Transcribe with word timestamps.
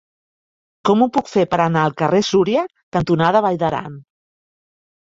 Com 0.89 1.03
ho 1.03 1.07
puc 1.17 1.29
fer 1.33 1.43
per 1.51 1.59
anar 1.67 1.83
al 1.89 1.95
carrer 2.01 2.23
Súria 2.31 2.65
cantonada 2.99 3.47
Vall 3.49 3.65
d'Aran? 3.67 4.05